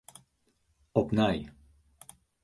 [1.01, 1.51] Opnij.